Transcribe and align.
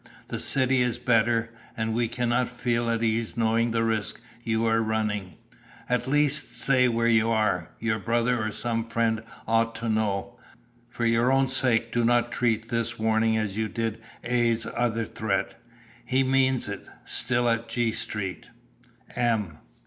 The 0.29 0.39
city 0.39 0.81
is 0.81 0.97
better, 0.97 1.51
and 1.77 1.93
we 1.93 2.07
cannot 2.07 2.49
feel 2.49 2.89
at 2.89 3.03
ease 3.03 3.37
knowing 3.37 3.69
the 3.69 3.83
risk 3.83 4.19
you 4.43 4.65
are 4.65 4.81
running. 4.81 5.35
At 5.87 6.07
least 6.07 6.59
stay 6.59 6.87
where 6.89 7.05
you 7.07 7.29
are. 7.29 7.69
Your 7.79 7.99
brother 7.99 8.41
or 8.43 8.51
some 8.51 8.89
friend 8.89 9.21
ought 9.47 9.75
to 9.75 9.89
know. 9.89 10.39
For 10.89 11.05
your 11.05 11.31
own 11.31 11.49
sake 11.49 11.91
do 11.91 12.03
not 12.03 12.31
treat 12.31 12.69
this 12.69 12.97
warning 12.97 13.37
as 13.37 13.55
you 13.57 13.67
did 13.67 14.01
A.'s 14.23 14.65
other 14.75 15.05
threat. 15.05 15.53
He 16.03 16.23
means 16.23 16.67
it. 16.67 16.83
Still 17.05 17.47
at 17.47 17.69
G. 17.69 17.91
Street. 17.91 18.47
"M." 19.15 19.59